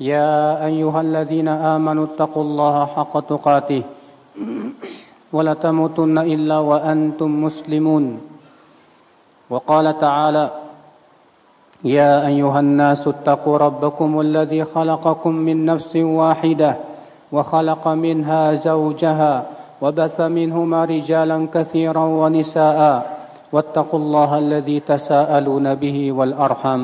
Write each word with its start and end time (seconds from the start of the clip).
يا 0.00 0.66
أيها 0.66 1.00
الذين 1.00 1.48
آمنوا 1.48 2.04
اتقوا 2.04 2.42
الله 2.42 2.86
حق 2.86 3.20
تقاته 3.20 3.82
ولا 5.32 5.54
تموتن 5.54 6.18
إلا 6.18 6.58
وأنتم 6.58 7.30
مسلمون. 7.44 8.20
وقال 9.50 9.98
تعالى 9.98 10.50
يا 11.84 12.26
أيها 12.26 12.60
الناس 12.60 13.08
اتقوا 13.08 13.58
ربكم 13.58 14.20
الذي 14.20 14.64
خلقكم 14.64 15.32
من 15.34 15.64
نفس 15.64 15.96
واحدة 15.96 16.76
وخلق 17.32 17.88
منها 17.88 18.52
زوجها 18.52 19.46
وبث 19.82 20.20
منهما 20.20 20.84
رجالا 20.84 21.48
كثيرا 21.54 22.04
ونساء 22.04 22.78
واتقوا 23.52 24.00
الله 24.00 24.38
الذي 24.38 24.80
تساءلون 24.80 25.74
به 25.74 26.12
والأرحم 26.12 26.82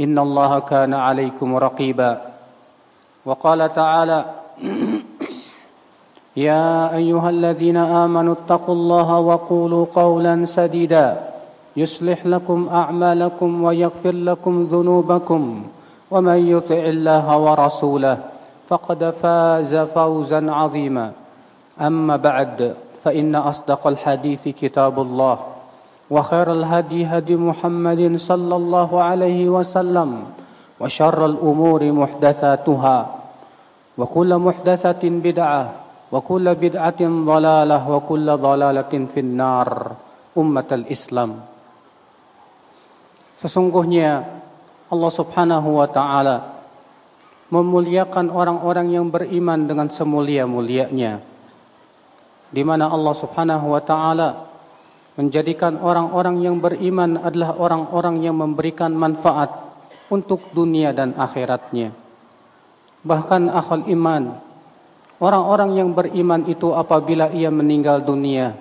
إن 0.00 0.18
الله 0.18 0.58
كان 0.58 0.94
عليكم 0.94 1.56
رقيبا. 1.56 2.33
وقال 3.26 3.72
تعالى 3.72 4.24
يا 6.36 6.94
أيها 6.96 7.30
الذين 7.30 7.76
آمنوا 7.76 8.34
اتقوا 8.34 8.74
الله 8.74 9.18
وقولوا 9.18 9.86
قولا 9.94 10.44
سديدا. 10.44 11.30
يصلح 11.76 12.26
لكم 12.26 12.68
أعمالكم 12.68 13.64
ويغفر 13.64 14.12
لكم 14.12 14.62
ذنوبكم 14.62 15.62
ومن 16.10 16.48
يطع 16.48 16.74
الله 16.74 17.38
ورسوله 17.38 18.18
فقد 18.68 19.10
فاز 19.10 19.76
فوزا 19.76 20.50
عظيما. 20.50 21.12
أما 21.80 22.16
بعد 22.16 22.74
فإن 23.02 23.34
أصدق 23.34 23.86
الحديث 23.86 24.48
كتاب 24.48 25.00
الله 25.00 25.38
وخير 26.10 26.52
الهدي 26.52 27.06
هدي 27.06 27.36
محمد 27.36 28.16
صلى 28.16 28.56
الله 28.56 29.02
عليه 29.02 29.48
وسلم 29.48 30.24
وشر 30.80 31.26
الأمور 31.26 31.92
محدثاتها. 31.92 33.23
وكل 33.99 34.31
محدثة 34.37 35.03
بدعة 35.03 35.63
وكل 36.11 36.45
بدعة 36.55 37.01
ضلالة 37.03 37.77
وكل 37.89 38.27
ضلالة 38.37 38.93
في 39.11 39.19
النار 39.19 39.69
أمة 40.37 40.69
الإسلام 40.71 41.31
Sesungguhnya 43.39 44.27
Allah 44.91 45.11
subhanahu 45.15 45.79
wa 45.79 45.87
ta'ala 45.87 46.59
memuliakan 47.47 48.27
orang-orang 48.27 48.91
yang 48.91 49.07
beriman 49.07 49.63
dengan 49.63 49.87
semulia-mulianya. 49.87 51.23
Di 52.51 52.61
mana 52.67 52.91
Allah 52.91 53.15
subhanahu 53.15 53.71
wa 53.71 53.79
ta'ala 53.79 54.29
menjadikan 55.15 55.79
orang-orang 55.79 56.43
yang 56.43 56.59
beriman 56.59 57.15
adalah 57.15 57.55
orang-orang 57.55 58.27
yang 58.27 58.35
memberikan 58.35 58.91
manfaat 58.91 59.55
untuk 60.11 60.43
dunia 60.51 60.91
dan 60.91 61.15
akhiratnya. 61.15 62.02
Bahkan 63.04 63.52
akhal 63.52 63.84
iman, 63.92 64.40
orang-orang 65.20 65.76
yang 65.76 65.92
beriman 65.92 66.48
itu 66.48 66.72
apabila 66.72 67.28
ia 67.36 67.52
meninggal 67.52 68.00
dunia, 68.00 68.56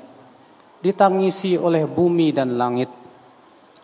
ditangisi 0.84 1.56
oleh 1.56 1.88
bumi 1.88 2.36
dan 2.36 2.60
langit 2.60 2.92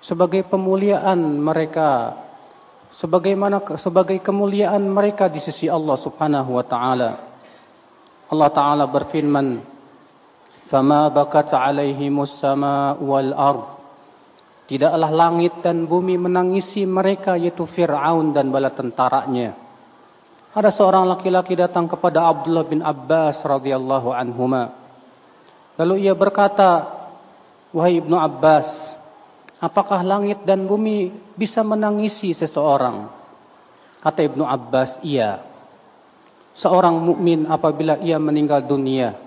sebagai 0.04 0.44
pemuliaan 0.44 1.40
mereka 1.40 2.16
sebagaimana 2.92 3.64
sebagai 3.80 4.20
kemuliaan 4.20 4.84
mereka 4.88 5.32
di 5.32 5.40
sisi 5.40 5.72
Allah 5.72 5.96
Subhanahu 5.96 6.60
wa 6.60 6.66
taala. 6.68 7.12
Allah 8.30 8.50
taala 8.52 8.86
berfirman, 8.88 9.64
"Fama 10.68 11.08
bakat 11.08 11.56
'alaihimus 11.56 12.36
sama 12.36 13.00
wal 13.00 13.32
ard." 13.32 13.64
Tidaklah 14.70 15.10
langit 15.10 15.66
dan 15.66 15.90
bumi 15.90 16.20
menangisi 16.20 16.86
mereka 16.86 17.34
yaitu 17.34 17.66
Firaun 17.66 18.38
dan 18.38 18.54
bala 18.54 18.70
tentaranya. 18.70 19.69
Ada 20.50 20.74
seorang 20.74 21.06
laki-laki 21.06 21.54
datang 21.54 21.86
kepada 21.86 22.26
Abdullah 22.26 22.66
bin 22.66 22.82
Abbas 22.82 23.46
radhiyallahu 23.46 24.10
anhuma. 24.10 24.74
Lalu 25.78 26.10
ia 26.10 26.18
berkata, 26.18 26.90
"Wahai 27.70 28.02
Ibnu 28.02 28.18
Abbas, 28.18 29.00
Apakah 29.60 30.00
langit 30.08 30.48
dan 30.48 30.64
bumi 30.64 31.12
bisa 31.36 31.68
menangisi 31.68 32.32
seseorang? 32.32 33.12
Kata 34.00 34.24
Ibnu 34.24 34.48
Abbas, 34.48 35.04
iya. 35.04 35.44
Seorang 36.56 36.96
mukmin 36.96 37.44
apabila 37.44 38.00
ia 38.00 38.16
meninggal 38.24 38.64
dunia, 38.64 39.20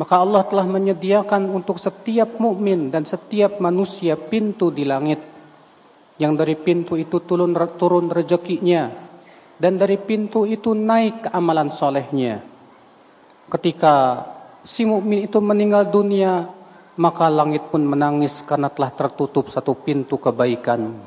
maka 0.00 0.16
Allah 0.16 0.48
telah 0.48 0.64
menyediakan 0.64 1.44
untuk 1.52 1.76
setiap 1.76 2.40
mukmin 2.40 2.88
dan 2.88 3.04
setiap 3.04 3.60
manusia 3.60 4.16
pintu 4.16 4.72
di 4.72 4.88
langit. 4.88 5.20
Yang 6.16 6.32
dari 6.40 6.56
pintu 6.56 6.96
itu 6.96 7.20
turun 7.20 7.52
turun 7.76 8.08
rezekinya 8.08 9.07
dan 9.58 9.76
dari 9.76 9.98
pintu 9.98 10.46
itu 10.46 10.72
naik 10.72 11.30
amalan 11.34 11.68
solehnya. 11.68 12.42
Ketika 13.50 14.24
si 14.62 14.86
mukmin 14.86 15.26
itu 15.26 15.42
meninggal 15.42 15.90
dunia, 15.90 16.46
maka 16.98 17.26
langit 17.30 17.66
pun 17.70 17.82
menangis 17.82 18.42
karena 18.46 18.70
telah 18.70 18.94
tertutup 18.94 19.50
satu 19.50 19.74
pintu 19.74 20.18
kebaikan. 20.18 20.98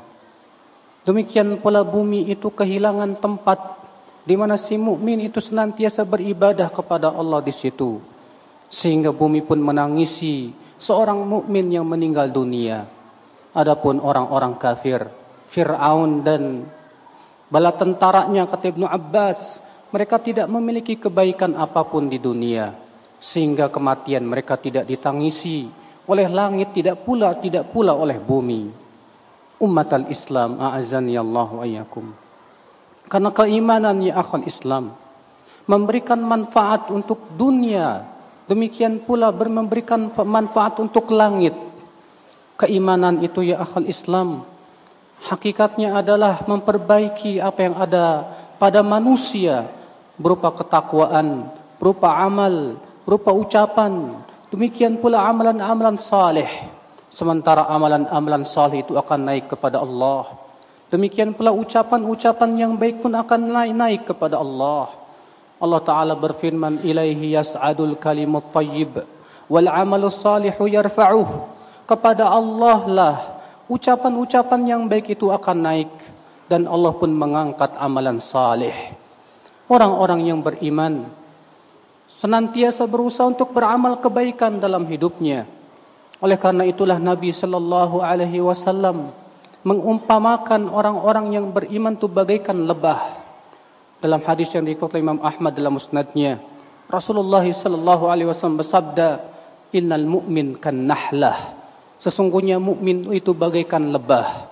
Demikian 1.02 1.58
pula 1.58 1.82
bumi 1.82 2.30
itu 2.30 2.52
kehilangan 2.52 3.18
tempat 3.18 3.82
di 4.22 4.38
mana 4.38 4.54
si 4.54 4.78
mukmin 4.78 5.18
itu 5.18 5.42
senantiasa 5.42 6.06
beribadah 6.06 6.70
kepada 6.70 7.10
Allah 7.10 7.42
di 7.42 7.50
situ. 7.50 7.98
Sehingga 8.72 9.12
bumi 9.12 9.44
pun 9.44 9.60
menangisi 9.60 10.54
seorang 10.78 11.26
mukmin 11.28 11.68
yang 11.68 11.84
meninggal 11.84 12.30
dunia. 12.32 12.88
Adapun 13.52 14.00
orang-orang 14.00 14.56
kafir, 14.56 15.12
Fir'aun 15.52 16.24
dan 16.24 16.64
bala 17.52 17.68
tentaranya 17.76 18.48
kata 18.48 18.72
Ibnu 18.72 18.88
Abbas, 18.88 19.60
mereka 19.92 20.16
tidak 20.16 20.48
memiliki 20.48 20.96
kebaikan 20.96 21.52
apa 21.52 21.84
pun 21.84 22.08
di 22.08 22.16
dunia 22.16 22.72
sehingga 23.20 23.68
kematian 23.68 24.24
mereka 24.24 24.56
tidak 24.56 24.88
ditangisi 24.88 25.68
oleh 26.08 26.26
langit 26.26 26.72
tidak 26.72 27.04
pula 27.04 27.36
tidak 27.36 27.68
pula 27.70 27.92
oleh 27.92 28.16
bumi. 28.16 28.72
Umat 29.62 29.94
al-Islam 29.94 30.58
a'azani 30.58 31.14
Allah 31.14 31.48
wa 31.52 31.62
iyyakum. 31.62 32.10
Karena 33.06 33.30
keimanan 33.30 34.02
ya 34.02 34.18
akhwan 34.18 34.42
Islam 34.48 34.96
memberikan 35.70 36.18
manfaat 36.18 36.90
untuk 36.90 37.22
dunia, 37.38 38.02
demikian 38.50 39.04
pula 39.06 39.30
memberikan 39.30 40.10
manfaat 40.10 40.82
untuk 40.82 41.14
langit. 41.14 41.54
Keimanan 42.58 43.22
itu 43.22 43.46
ya 43.46 43.62
akhwan 43.62 43.86
Islam 43.86 44.42
hakikatnya 45.22 45.98
adalah 45.98 46.42
memperbaiki 46.44 47.38
apa 47.38 47.60
yang 47.62 47.76
ada 47.78 48.06
pada 48.58 48.82
manusia 48.82 49.70
berupa 50.18 50.50
ketakwaan, 50.54 51.50
berupa 51.78 52.14
amal, 52.18 52.78
berupa 53.06 53.34
ucapan, 53.34 54.22
Demikian 54.52 55.00
pula 55.00 55.24
amalan-amalan 55.32 55.96
saleh. 55.96 56.68
Sementara 57.08 57.64
amalan-amalan 57.72 58.44
saleh 58.44 58.84
itu 58.84 59.00
akan 59.00 59.32
naik 59.32 59.48
kepada 59.48 59.80
Allah. 59.80 60.28
Demikian 60.92 61.32
pula 61.32 61.56
ucapan-ucapan 61.56 62.60
yang 62.60 62.76
baik 62.76 63.00
pun 63.00 63.16
akan 63.16 63.48
naik-naik 63.48 64.04
kepada 64.04 64.36
Allah. 64.36 64.92
Allah 65.56 65.80
Ta'ala 65.80 66.12
berfirman, 66.20 66.84
Ilaihi 66.84 67.32
yas'adul 67.32 67.96
kalimut 67.96 68.52
tayyib, 68.52 69.08
wal 69.48 69.68
amalus 69.72 70.20
salihu 70.20 70.68
yarfa'uh. 70.68 71.48
Kepada 71.88 72.28
Allah 72.28 72.78
lah 72.92 73.16
ucapan-ucapan 73.72 74.60
yang 74.68 74.82
baik 74.84 75.16
itu 75.16 75.32
akan 75.32 75.58
naik. 75.64 75.90
Dan 76.52 76.68
Allah 76.68 76.92
pun 76.92 77.08
mengangkat 77.08 77.72
amalan 77.80 78.20
saleh. 78.20 78.76
Orang-orang 79.72 80.28
yang 80.28 80.44
beriman, 80.44 81.08
senantiasa 82.20 82.84
berusaha 82.84 83.24
untuk 83.24 83.56
beramal 83.56 83.96
kebaikan 83.96 84.60
dalam 84.60 84.84
hidupnya. 84.84 85.48
Oleh 86.20 86.36
karena 86.36 86.68
itulah 86.68 87.00
Nabi 87.00 87.32
sallallahu 87.32 88.04
alaihi 88.04 88.44
wasallam 88.44 89.16
mengumpamakan 89.64 90.68
orang-orang 90.68 91.40
yang 91.40 91.46
beriman 91.50 91.96
itu 91.96 92.04
bagaikan 92.10 92.68
lebah. 92.68 93.00
Dalam 94.02 94.20
hadis 94.26 94.52
yang 94.52 94.66
dikutip 94.66 94.98
Imam 94.98 95.22
Ahmad 95.24 95.56
dalam 95.56 95.78
musnadnya, 95.78 96.42
Rasulullah 96.90 97.46
sallallahu 97.46 98.10
alaihi 98.10 98.28
wasallam 98.28 98.60
bersabda, 98.60 99.24
"Innal 99.72 100.04
mu'min 100.04 100.58
kan 100.58 100.74
nahlah." 100.74 101.61
Sesungguhnya 102.02 102.58
mukmin 102.58 103.06
itu 103.14 103.30
bagaikan 103.30 103.94
lebah. 103.94 104.50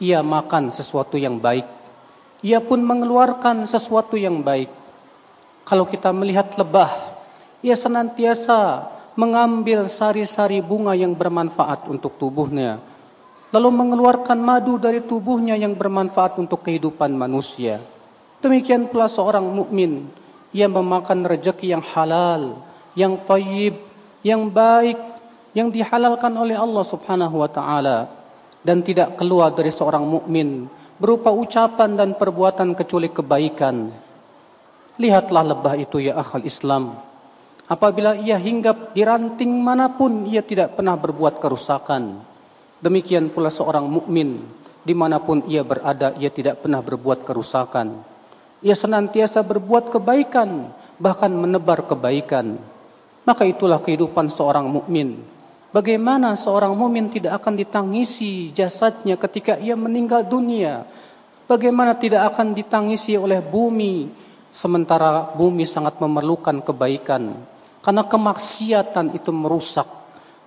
Ia 0.00 0.24
makan 0.24 0.72
sesuatu 0.72 1.20
yang 1.20 1.36
baik. 1.36 1.68
Ia 2.40 2.64
pun 2.64 2.80
mengeluarkan 2.80 3.68
sesuatu 3.68 4.16
yang 4.16 4.40
baik. 4.40 4.72
Kalau 5.68 5.84
kita 5.84 6.08
melihat 6.16 6.56
lebah, 6.56 6.88
ia 7.60 7.76
senantiasa 7.76 8.88
mengambil 9.12 9.92
sari-sari 9.92 10.64
bunga 10.64 10.96
yang 10.96 11.12
bermanfaat 11.12 11.84
untuk 11.92 12.16
tubuhnya. 12.16 12.80
Lalu 13.52 13.70
mengeluarkan 13.76 14.40
madu 14.40 14.80
dari 14.80 15.04
tubuhnya 15.04 15.52
yang 15.52 15.76
bermanfaat 15.76 16.40
untuk 16.40 16.64
kehidupan 16.64 17.12
manusia. 17.12 17.84
Demikian 18.40 18.88
pula 18.88 19.04
seorang 19.04 19.44
mukmin 19.44 20.08
yang 20.56 20.72
memakan 20.72 21.28
rezeki 21.28 21.76
yang 21.76 21.84
halal, 21.84 22.64
yang 22.96 23.20
tayyib, 23.20 23.80
yang 24.24 24.48
baik, 24.48 25.15
yang 25.56 25.72
dihalalkan 25.72 26.36
oleh 26.36 26.52
Allah 26.52 26.84
Subhanahu 26.84 27.40
wa 27.40 27.48
taala 27.48 28.12
dan 28.60 28.84
tidak 28.84 29.16
keluar 29.16 29.56
dari 29.56 29.72
seorang 29.72 30.04
mukmin 30.04 30.68
berupa 31.00 31.32
ucapan 31.32 31.96
dan 31.96 32.12
perbuatan 32.12 32.76
kecuali 32.76 33.08
kebaikan. 33.08 33.88
Lihatlah 35.00 35.56
lebah 35.56 35.74
itu 35.80 36.04
ya 36.04 36.20
akhal 36.20 36.44
Islam. 36.44 37.00
Apabila 37.72 38.12
ia 38.20 38.36
hinggap 38.36 38.92
di 38.92 39.00
ranting 39.00 39.48
mana 39.48 39.96
pun 39.96 40.28
ia 40.28 40.44
tidak 40.44 40.76
pernah 40.76 40.92
berbuat 40.92 41.40
kerusakan. 41.40 42.20
Demikian 42.84 43.32
pula 43.32 43.48
seorang 43.48 43.88
mukmin 43.88 44.44
di 44.84 44.92
mana 44.92 45.18
pun 45.24 45.40
ia 45.48 45.64
berada 45.64 46.12
ia 46.20 46.28
tidak 46.28 46.60
pernah 46.60 46.84
berbuat 46.84 47.24
kerusakan. 47.24 48.04
Ia 48.60 48.76
senantiasa 48.76 49.40
berbuat 49.40 49.88
kebaikan, 49.88 50.68
bahkan 51.00 51.32
menebar 51.32 51.84
kebaikan. 51.84 52.60
Maka 53.24 53.48
itulah 53.48 53.80
kehidupan 53.80 54.30
seorang 54.30 54.68
mukmin. 54.68 55.35
Bagaimana 55.76 56.32
seorang 56.40 56.72
mukmin 56.72 57.12
tidak 57.12 57.44
akan 57.44 57.60
ditangisi 57.60 58.48
jasadnya 58.48 59.20
ketika 59.20 59.60
ia 59.60 59.76
meninggal 59.76 60.24
dunia? 60.24 60.88
Bagaimana 61.44 61.92
tidak 62.00 62.32
akan 62.32 62.56
ditangisi 62.56 63.12
oleh 63.20 63.44
bumi 63.44 64.08
sementara 64.56 65.36
bumi 65.36 65.68
sangat 65.68 66.00
memerlukan 66.00 66.64
kebaikan? 66.64 67.44
Karena 67.84 68.08
kemaksiatan 68.08 69.20
itu 69.20 69.28
merusak 69.36 69.84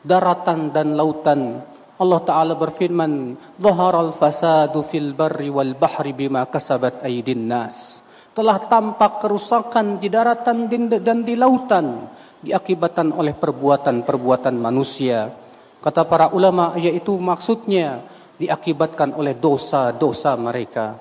daratan 0.02 0.74
dan 0.74 0.98
lautan. 0.98 1.62
Allah 2.02 2.22
Ta'ala 2.26 2.58
berfirman, 2.58 3.38
Zaharal 3.62 4.18
fasadu 4.18 4.82
fil 4.82 5.14
barri 5.14 5.54
wal 5.54 5.78
bahri 5.78 6.10
bima 6.10 6.50
kasabat 6.50 7.06
aydin 7.06 7.46
nas. 7.46 8.02
Telah 8.34 8.66
tampak 8.66 9.22
kerusakan 9.22 10.02
di 10.02 10.10
daratan 10.10 10.66
dan 11.06 11.22
di 11.22 11.38
lautan 11.38 12.18
diakibatkan 12.44 13.12
oleh 13.12 13.36
perbuatan-perbuatan 13.36 14.56
manusia. 14.56 15.34
Kata 15.80 16.04
para 16.04 16.32
ulama, 16.32 16.76
yaitu 16.76 17.16
maksudnya 17.16 18.04
diakibatkan 18.40 19.16
oleh 19.16 19.36
dosa-dosa 19.36 20.36
mereka. 20.40 21.00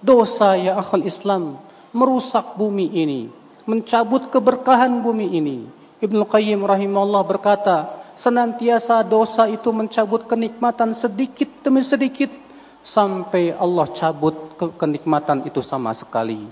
Dosa 0.00 0.56
ya 0.56 0.78
akhul 0.80 1.04
Islam 1.06 1.58
merusak 1.90 2.54
bumi 2.54 2.86
ini, 2.90 3.28
mencabut 3.66 4.30
keberkahan 4.30 5.02
bumi 5.02 5.26
ini. 5.34 5.58
Ibnu 6.00 6.24
Qayyim 6.24 6.64
rahimahullah 6.64 7.22
berkata, 7.26 8.00
senantiasa 8.16 9.04
dosa 9.04 9.50
itu 9.50 9.68
mencabut 9.74 10.24
kenikmatan 10.24 10.96
sedikit 10.96 11.50
demi 11.60 11.84
sedikit 11.84 12.32
sampai 12.80 13.52
Allah 13.52 13.86
cabut 13.92 14.56
kenikmatan 14.80 15.44
itu 15.44 15.60
sama 15.60 15.92
sekali. 15.92 16.48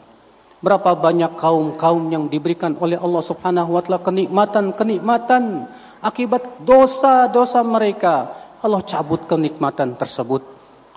Berapa 0.59 0.99
banyak 0.99 1.39
kaum-kaum 1.39 2.11
yang 2.11 2.27
diberikan 2.27 2.75
oleh 2.83 2.99
Allah 2.99 3.23
Subhanahu 3.23 3.79
wa 3.79 3.83
taala 3.83 4.03
kenikmatan-kenikmatan 4.03 5.71
akibat 6.03 6.67
dosa-dosa 6.67 7.63
mereka. 7.63 8.35
Allah 8.59 8.83
cabut 8.83 9.23
kenikmatan 9.31 9.95
tersebut. 9.95 10.43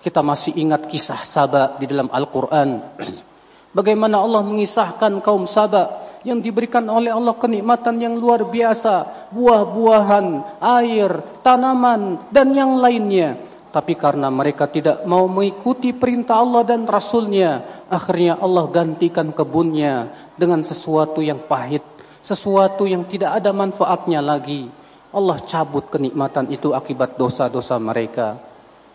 Kita 0.01 0.25
masih 0.25 0.57
ingat 0.57 0.89
kisah 0.89 1.21
Saba 1.21 1.77
di 1.77 1.85
dalam 1.85 2.09
Al-Qur'an. 2.09 2.97
Bagaimana 3.77 4.17
Allah 4.17 4.41
mengisahkan 4.41 5.21
kaum 5.21 5.45
Saba 5.45 6.09
yang 6.25 6.41
diberikan 6.41 6.89
oleh 6.89 7.13
Allah 7.13 7.37
kenikmatan 7.37 8.01
yang 8.01 8.17
luar 8.17 8.49
biasa, 8.49 9.29
buah-buahan, 9.29 10.57
air, 10.57 11.21
tanaman 11.45 12.17
dan 12.33 12.49
yang 12.57 12.81
lainnya. 12.81 13.50
Tapi 13.71 13.95
karena 13.95 14.27
mereka 14.27 14.67
tidak 14.67 15.07
mau 15.07 15.31
mengikuti 15.31 15.95
perintah 15.95 16.43
Allah 16.43 16.67
dan 16.67 16.83
Rasulnya, 16.83 17.63
akhirnya 17.87 18.35
Allah 18.35 18.67
gantikan 18.67 19.31
kebunnya 19.31 20.11
dengan 20.35 20.59
sesuatu 20.59 21.23
yang 21.23 21.39
pahit, 21.47 21.83
sesuatu 22.19 22.83
yang 22.83 23.07
tidak 23.07 23.39
ada 23.39 23.55
manfaatnya 23.55 24.19
lagi. 24.19 24.67
Allah 25.15 25.39
cabut 25.39 25.87
kenikmatan 25.87 26.51
itu 26.51 26.75
akibat 26.75 27.15
dosa-dosa 27.15 27.79
mereka. 27.79 28.43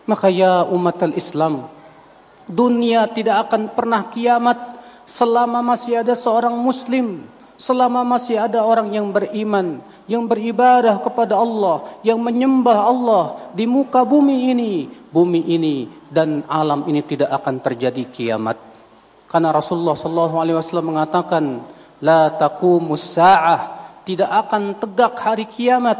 Maka 0.05 0.29
ya 0.29 0.61
umat 0.69 1.01
al-Islam, 1.01 1.73
Dunia 2.47 3.11
tidak 3.11 3.51
akan 3.51 3.75
pernah 3.75 4.07
kiamat 4.07 4.79
selama 5.03 5.59
masih 5.59 5.99
ada 5.99 6.15
seorang 6.15 6.55
muslim, 6.55 7.27
selama 7.57 8.05
masih 8.05 8.37
ada 8.37 8.61
orang 8.61 8.93
yang 8.93 9.09
beriman, 9.09 9.81
yang 10.05 10.29
beribadah 10.29 11.01
kepada 11.01 11.35
Allah, 11.35 11.99
yang 12.05 12.21
menyembah 12.21 12.77
Allah 12.77 13.23
di 13.57 13.65
muka 13.65 14.05
bumi 14.05 14.53
ini, 14.53 14.73
bumi 15.09 15.41
ini 15.41 15.89
dan 16.13 16.45
alam 16.45 16.85
ini 16.85 17.01
tidak 17.01 17.33
akan 17.33 17.59
terjadi 17.59 18.05
kiamat. 18.07 18.61
Karena 19.27 19.51
Rasulullah 19.51 19.97
sallallahu 19.97 20.35
alaihi 20.39 20.55
wasallam 20.55 20.95
mengatakan, 20.95 21.65
la 21.99 22.31
taqumus 22.31 23.03
saah, 23.03 23.91
tidak 24.07 24.31
akan 24.47 24.79
tegak 24.79 25.19
hari 25.19 25.49
kiamat 25.51 25.99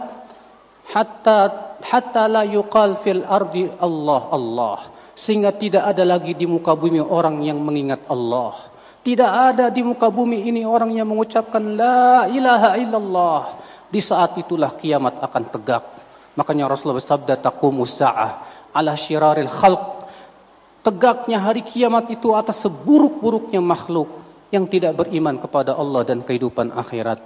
hatta 0.88 1.76
hatta 1.84 2.24
la 2.32 2.48
yuqal 2.48 2.96
fil 3.04 3.28
ardi 3.28 3.68
Allah 3.84 4.22
Allah 4.32 4.80
sehingga 5.18 5.52
tidak 5.52 5.84
ada 5.92 6.08
lagi 6.08 6.32
di 6.38 6.46
muka 6.48 6.78
bumi 6.78 7.02
orang 7.02 7.42
yang 7.44 7.60
mengingat 7.60 8.06
Allah. 8.08 8.54
Tidak 9.08 9.32
ada 9.32 9.72
di 9.72 9.80
muka 9.88 10.12
bumi 10.12 10.52
ini 10.52 10.68
orang 10.68 10.92
yang 10.92 11.08
mengucapkan 11.08 11.64
la 11.80 12.28
ilaha 12.28 12.76
illallah. 12.76 13.56
Di 13.88 14.04
saat 14.04 14.36
itulah 14.36 14.76
kiamat 14.76 15.24
akan 15.24 15.48
tegak. 15.48 15.88
Makanya 16.36 16.68
Rasulullah 16.68 17.00
bersabda 17.00 17.40
taqumus 17.40 17.96
sa'ah 18.04 18.44
ala 18.76 19.00
syiraril 19.00 19.48
khalq. 19.48 20.12
Tegaknya 20.84 21.40
hari 21.40 21.64
kiamat 21.64 22.12
itu 22.12 22.36
atas 22.36 22.60
seburuk-buruknya 22.68 23.64
makhluk 23.64 24.12
yang 24.52 24.68
tidak 24.68 25.00
beriman 25.00 25.40
kepada 25.40 25.72
Allah 25.72 26.04
dan 26.04 26.20
kehidupan 26.28 26.76
akhirat. 26.76 27.24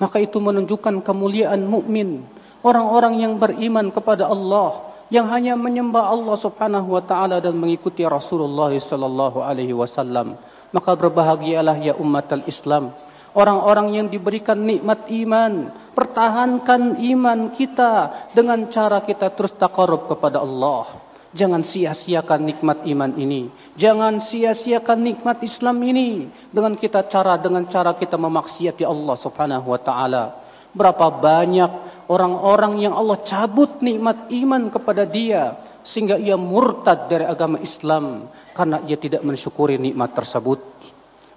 Maka 0.00 0.24
itu 0.24 0.40
menunjukkan 0.40 1.04
kemuliaan 1.04 1.68
mukmin, 1.68 2.24
orang-orang 2.64 3.20
yang 3.20 3.36
beriman 3.36 3.92
kepada 3.92 4.24
Allah 4.24 4.88
yang 5.12 5.28
hanya 5.28 5.52
menyembah 5.52 6.16
Allah 6.16 6.36
Subhanahu 6.40 6.96
wa 6.96 7.04
taala 7.04 7.44
dan 7.44 7.60
mengikuti 7.60 8.08
Rasulullah 8.08 8.72
sallallahu 8.72 9.44
alaihi 9.44 9.76
wasallam 9.76 10.40
maka 10.70 10.94
berbahagialah 10.94 11.76
ya 11.78 11.94
umat 11.98 12.30
al-Islam. 12.34 12.94
Orang-orang 13.30 13.94
yang 13.94 14.06
diberikan 14.10 14.58
nikmat 14.58 15.06
iman 15.06 15.70
pertahankan 15.94 16.98
iman 16.98 17.54
kita 17.54 18.10
dengan 18.34 18.66
cara 18.66 18.98
kita 19.06 19.30
terus 19.30 19.54
taqarrub 19.54 20.10
kepada 20.10 20.42
Allah. 20.42 20.90
Jangan 21.30 21.62
sia-siakan 21.62 22.42
nikmat 22.42 22.82
iman 22.90 23.14
ini. 23.14 23.54
Jangan 23.78 24.18
sia-siakan 24.18 24.98
nikmat 25.06 25.46
Islam 25.46 25.78
ini 25.86 26.26
dengan 26.50 26.74
kita 26.74 27.06
cara 27.06 27.38
dengan 27.38 27.70
cara 27.70 27.94
kita 27.94 28.18
memaksiati 28.18 28.82
Allah 28.82 29.14
Subhanahu 29.14 29.70
wa 29.70 29.78
taala 29.78 30.49
Berapa 30.70 31.10
banyak 31.10 31.70
orang-orang 32.10 32.82
yang 32.82 32.94
Allah 32.94 33.18
cabut 33.22 33.82
nikmat 33.82 34.30
iman 34.34 34.70
kepada 34.70 35.06
dia 35.06 35.58
sehingga 35.86 36.18
ia 36.18 36.34
murtad 36.34 37.06
dari 37.06 37.22
agama 37.22 37.62
Islam 37.62 38.26
karena 38.54 38.82
ia 38.86 38.98
tidak 38.98 39.22
mensyukuri 39.22 39.78
nikmat 39.78 40.14
tersebut. 40.14 40.58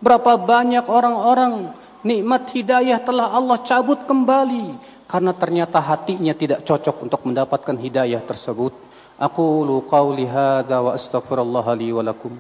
Berapa 0.02 0.36
banyak 0.36 0.90
orang-orang 0.90 1.74
nikmat 2.02 2.50
hidayah 2.52 3.00
telah 3.00 3.32
Allah 3.32 3.62
cabut 3.62 4.04
kembali 4.04 4.76
karena 5.08 5.32
ternyata 5.38 5.78
hatinya 5.78 6.34
tidak 6.34 6.66
cocok 6.66 7.06
untuk 7.06 7.22
mendapatkan 7.24 7.78
hidayah 7.78 8.20
tersebut. 8.26 8.74
Aku 9.22 9.62
lu 9.62 9.86
qauli 9.86 10.26
hadza 10.26 10.82
wa 10.82 10.98
astaghfirullah 10.98 11.66
li 11.78 11.94
wa 11.94 12.02
lakum. 12.02 12.34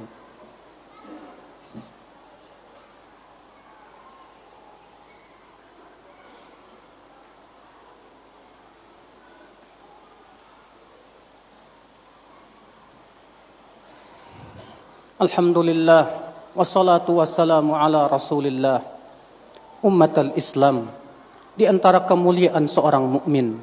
Alhamdulillah 15.23 16.03
wassalatu 16.51 17.23
wassalamu 17.23 17.79
ala 17.79 18.11
Rasulillah 18.11 18.83
ummatal 19.79 20.35
Islam 20.35 20.91
di 21.55 21.63
antara 21.63 22.03
kemuliaan 22.03 22.67
seorang 22.67 23.07
mukmin 23.07 23.55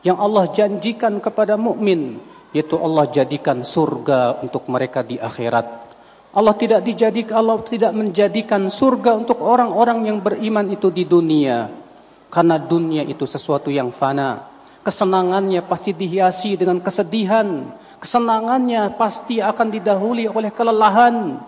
yang 0.00 0.16
Allah 0.16 0.48
janjikan 0.48 1.20
kepada 1.20 1.60
mukmin 1.60 2.16
yaitu 2.56 2.80
Allah 2.80 3.04
jadikan 3.12 3.60
surga 3.60 4.40
untuk 4.40 4.64
mereka 4.72 5.04
di 5.04 5.20
akhirat. 5.20 5.84
Allah 6.32 6.56
tidak 6.56 6.80
dijadikan 6.80 7.44
Allah 7.44 7.60
tidak 7.60 7.92
menjadikan 7.92 8.72
surga 8.72 9.12
untuk 9.12 9.44
orang-orang 9.44 10.08
yang 10.08 10.16
beriman 10.24 10.64
itu 10.72 10.88
di 10.88 11.04
dunia 11.04 11.68
karena 12.32 12.56
dunia 12.56 13.04
itu 13.04 13.28
sesuatu 13.28 13.68
yang 13.68 13.92
fana. 13.92 14.48
Kesenangannya 14.82 15.62
pasti 15.62 15.94
dihiasi 15.94 16.58
dengan 16.58 16.82
kesedihan, 16.82 17.70
kesenangannya 18.02 18.98
pasti 18.98 19.38
akan 19.38 19.70
didahului 19.70 20.26
oleh 20.26 20.50
kelelahan. 20.50 21.38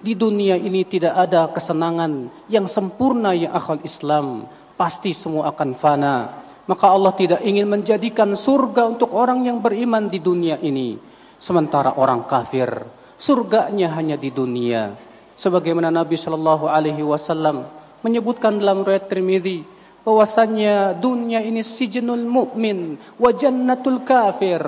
Di 0.00 0.16
dunia 0.16 0.56
ini 0.56 0.88
tidak 0.88 1.12
ada 1.12 1.52
kesenangan 1.52 2.32
yang 2.48 2.64
sempurna 2.64 3.36
ya 3.36 3.52
akhal 3.52 3.84
Islam. 3.84 4.48
Pasti 4.80 5.12
semua 5.12 5.52
akan 5.52 5.76
fana. 5.76 6.40
Maka 6.64 6.88
Allah 6.88 7.12
tidak 7.12 7.44
ingin 7.44 7.68
menjadikan 7.68 8.32
surga 8.32 8.88
untuk 8.88 9.12
orang 9.12 9.44
yang 9.44 9.60
beriman 9.60 10.08
di 10.08 10.16
dunia 10.16 10.56
ini. 10.56 10.96
Sementara 11.36 11.92
orang 12.00 12.24
kafir, 12.24 12.88
surganya 13.20 13.92
hanya 13.92 14.16
di 14.16 14.32
dunia. 14.32 14.96
Sebagaimana 15.36 15.92
Nabi 15.92 16.16
Shallallahu 16.16 16.64
Alaihi 16.64 17.04
Wasallam 17.04 17.68
menyebutkan 18.00 18.56
dalam 18.56 18.88
riwayat 18.88 19.12
Tirmidzi 19.12 19.79
bahwasanya 20.04 20.96
dunia 20.96 21.44
ini 21.44 21.60
sijnul 21.60 22.24
mukmin 22.24 22.96
wa 23.20 23.30
jannatul 23.32 24.02
kafir. 24.04 24.60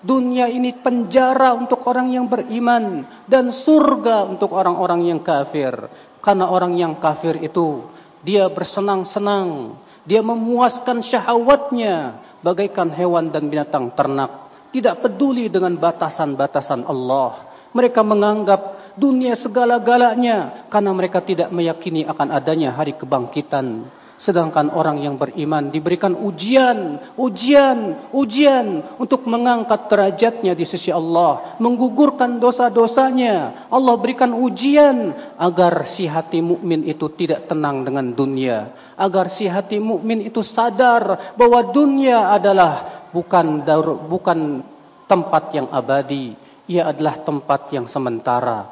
Dunia 0.00 0.48
ini 0.48 0.72
penjara 0.72 1.52
untuk 1.52 1.84
orang 1.84 2.08
yang 2.08 2.24
beriman 2.24 3.04
dan 3.28 3.52
surga 3.52 4.24
untuk 4.24 4.56
orang-orang 4.56 5.12
yang 5.12 5.20
kafir. 5.20 5.92
Karena 6.24 6.48
orang 6.48 6.72
yang 6.80 6.96
kafir 6.96 7.36
itu 7.40 7.84
dia 8.24 8.48
bersenang-senang, 8.48 9.76
dia 10.08 10.24
memuaskan 10.24 11.04
syahwatnya 11.04 12.16
bagaikan 12.40 12.88
hewan 12.92 13.28
dan 13.28 13.52
binatang 13.52 13.92
ternak, 13.92 14.48
tidak 14.72 15.04
peduli 15.04 15.52
dengan 15.52 15.76
batasan-batasan 15.76 16.88
Allah. 16.88 17.36
Mereka 17.76 18.00
menganggap 18.00 18.80
dunia 18.98 19.36
segala-galanya 19.36 20.66
karena 20.72 20.90
mereka 20.96 21.22
tidak 21.22 21.52
meyakini 21.54 22.08
akan 22.08 22.28
adanya 22.34 22.74
hari 22.74 22.96
kebangkitan. 22.96 23.86
Sedangkan 24.20 24.68
orang 24.68 25.00
yang 25.00 25.16
beriman 25.16 25.72
diberikan 25.72 26.12
ujian, 26.12 27.00
ujian, 27.16 27.96
ujian 28.12 28.84
untuk 29.00 29.24
mengangkat 29.24 29.88
derajatnya 29.88 30.52
di 30.52 30.68
sisi 30.68 30.92
Allah, 30.92 31.56
menggugurkan 31.56 32.36
dosa-dosanya. 32.36 33.64
Allah 33.72 33.96
berikan 33.96 34.36
ujian 34.36 35.16
agar 35.40 35.88
si 35.88 36.04
hati 36.04 36.44
mukmin 36.44 36.84
itu 36.84 37.08
tidak 37.16 37.48
tenang 37.48 37.80
dengan 37.88 38.12
dunia, 38.12 38.76
agar 39.00 39.32
si 39.32 39.48
hati 39.48 39.80
mukmin 39.80 40.20
itu 40.20 40.44
sadar 40.44 41.32
bahwa 41.40 41.72
dunia 41.72 42.28
adalah 42.28 43.08
bukan 43.16 43.64
bukan 44.04 44.60
tempat 45.08 45.56
yang 45.56 45.72
abadi, 45.72 46.36
ia 46.68 46.92
adalah 46.92 47.16
tempat 47.24 47.72
yang 47.72 47.88
sementara. 47.88 48.68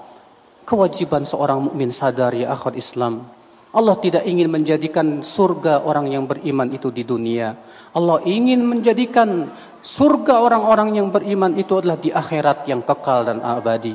Kewajiban 0.69 1.25
seorang 1.25 1.73
mukmin 1.73 1.88
sadar 1.88 2.37
ya 2.37 2.52
akhwat 2.52 2.76
Islam 2.76 3.38
Allah 3.69 4.01
tidak 4.01 4.25
ingin 4.25 4.49
menjadikan 4.49 5.21
surga 5.21 5.85
orang 5.85 6.09
yang 6.09 6.25
beriman 6.25 6.73
itu 6.73 6.89
di 6.89 7.05
dunia. 7.05 7.53
Allah 7.93 8.25
ingin 8.25 8.65
menjadikan 8.65 9.53
surga 9.85 10.41
orang-orang 10.41 10.97
yang 10.97 11.13
beriman 11.13 11.53
itu 11.53 11.77
adalah 11.77 12.01
di 12.01 12.09
akhirat 12.09 12.65
yang 12.65 12.81
kekal 12.81 13.29
dan 13.29 13.45
abadi. 13.45 13.93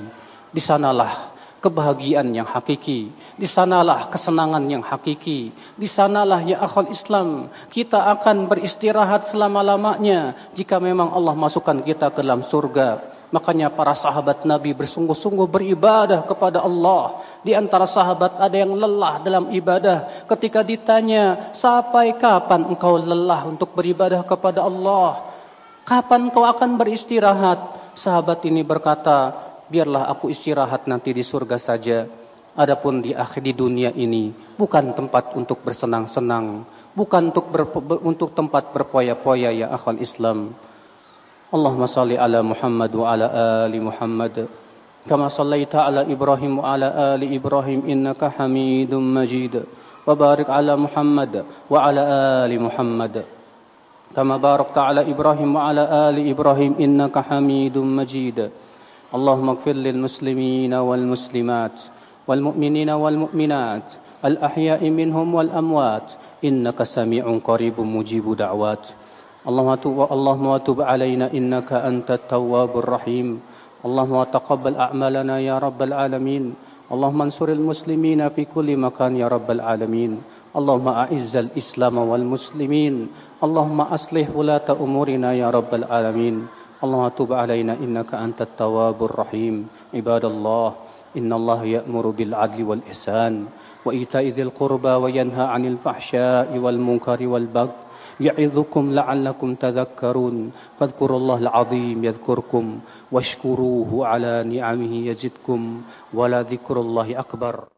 Di 0.53 0.62
sanalah 0.62 1.33
kebahagiaan 1.63 2.36
yang 2.36 2.43
hakiki. 2.43 3.08
Di 3.39 3.48
sanalah 3.48 4.12
kesenangan 4.12 4.67
yang 4.67 4.84
hakiki. 4.84 5.55
Di 5.79 5.88
sanalah 5.88 6.43
ya 6.43 6.60
akhwal 6.60 6.91
Islam. 6.91 7.48
Kita 7.72 8.12
akan 8.12 8.51
beristirahat 8.51 9.24
selama-lamanya 9.32 10.36
jika 10.51 10.84
memang 10.84 11.15
Allah 11.15 11.32
masukkan 11.32 11.79
kita 11.79 12.12
ke 12.12 12.20
dalam 12.20 12.43
surga. 12.43 13.00
Makanya 13.32 13.72
para 13.72 13.96
sahabat 13.96 14.43
Nabi 14.43 14.75
bersungguh-sungguh 14.75 15.48
beribadah 15.48 16.27
kepada 16.27 16.62
Allah. 16.62 17.24
Di 17.41 17.55
antara 17.55 17.88
sahabat 17.88 18.38
ada 18.38 18.53
yang 18.53 18.75
lelah 18.75 19.24
dalam 19.24 19.50
ibadah. 19.50 20.27
Ketika 20.27 20.62
ditanya, 20.62 21.50
sampai 21.55 22.13
kapan 22.20 22.67
engkau 22.67 23.00
lelah 23.00 23.48
untuk 23.48 23.72
beribadah 23.74 24.22
kepada 24.22 24.62
Allah? 24.67 25.25
Kapan 25.88 26.29
kau 26.29 26.46
akan 26.46 26.77
beristirahat? 26.77 27.58
Sahabat 27.98 28.46
ini 28.46 28.62
berkata, 28.62 29.52
biarlah 29.73 30.09
aku 30.09 30.33
istirahat 30.33 30.88
nanti 30.88 31.12
di 31.12 31.23
surga 31.23 31.57
saja. 31.61 32.09
Adapun 32.59 33.04
di 33.04 33.14
akhir 33.14 33.45
di 33.45 33.54
dunia 33.54 33.95
ini 33.95 34.35
bukan 34.59 34.90
tempat 34.90 35.38
untuk 35.38 35.62
bersenang-senang, 35.62 36.66
bukan 36.97 37.30
untuk 37.30 37.47
ber, 37.54 37.71
untuk 38.02 38.35
tempat 38.35 38.75
berpoya-poya 38.75 39.54
ya 39.54 39.66
akhwal 39.71 40.02
Islam. 40.02 40.59
اللهم 41.49 41.80
صل 41.88 42.12
على 42.12 42.45
محمد 42.45 42.92
وعلى 42.92 43.26
آل 43.64 43.73
محمد 43.73 44.37
كما 45.09 45.33
صليت 45.33 45.73
على 45.80 46.04
إبراهيم 46.12 46.59
وعلى 46.59 47.16
آل 47.16 47.25
إبراهيم 47.25 47.88
إنك 47.88 48.21
حميد 48.37 48.92
مجيد 48.92 49.54
وبارك 50.07 50.49
على 50.50 50.76
محمد 50.76 51.45
وعلى 51.73 52.02
آل 52.45 52.52
محمد 52.52 53.25
كما 54.16 54.37
باركت 54.37 54.78
على 54.78 55.00
إبراهيم 55.09 55.57
وعلى 55.57 55.83
آل 56.09 56.16
إبراهيم 56.37 56.73
إنك 56.80 57.16
حميد 57.18 57.76
مجيد 57.78 58.38
اللهم 59.13 59.50
اغفر 59.50 59.75
للمسلمين 59.77 60.74
والمسلمات 60.74 61.77
والمؤمنين 62.27 62.89
والمؤمنات 62.89 63.88
الأحياء 64.25 64.82
منهم 64.89 65.27
والأموات 65.36 66.08
إنك 66.43 66.84
سميع 66.84 67.38
قريب 67.43 67.77
مجيب 67.82 68.25
دعوات 68.36 68.86
اللهم 69.48 69.75
تب 69.75 69.98
اللهم 70.12 70.58
تب 70.58 70.82
علينا 70.82 71.25
إنك 71.34 71.70
أنت 71.74 72.10
التواب 72.12 72.72
الرحيم 72.77 73.27
اللهم 73.86 74.24
تقبل 74.24 74.74
أعمالنا 74.75 75.36
يا 75.39 75.55
رب 75.60 75.82
العالمين 75.82 76.43
اللهم 76.91 77.22
انصر 77.22 77.48
المسلمين 77.50 78.29
في 78.29 78.46
كل 78.46 78.77
مكان 78.77 79.17
يا 79.17 79.27
رب 79.27 79.51
العالمين 79.51 80.12
اللهم 80.58 80.88
أعز 80.88 81.34
الإسلام 81.38 81.98
والمسلمين 81.98 82.96
اللهم 83.43 83.79
أصلح 83.82 84.25
ولاة 84.36 84.67
أمورنا 84.82 85.34
يا 85.34 85.50
رب 85.50 85.72
العالمين 85.74 86.36
اللهم 86.84 87.08
تب 87.08 87.34
علينا 87.34 87.74
إنك 87.80 88.13
أنت 88.13 88.42
التواب 88.42 89.04
الرحيم. 89.04 89.68
عباد 89.94 90.25
الله 90.25 90.75
إن 91.18 91.34
الله 91.34 91.63
يأمر 91.63 92.06
بالعدل 92.10 92.63
والإحسان 92.63 93.48
وإيتاء 93.86 94.28
ذي 94.28 94.42
القربى 94.42 94.90
وينهى 94.90 95.46
عن 95.48 95.66
الفحشاء 95.66 96.58
والمنكر 96.58 97.28
والبغي 97.28 97.72
يعظكم 98.20 98.92
لعلكم 98.92 99.56
تذكرون. 99.56 100.52
فاذكروا 100.80 101.18
الله 101.18 101.38
العظيم 101.38 102.04
يذكركم 102.04 102.66
واشكروه 103.12 104.08
على 104.08 104.44
نعمه 104.44 104.94
يزدكم. 105.08 105.82
ولذكر 106.13 106.75
الله 106.82 107.20
أكبر. 107.20 107.73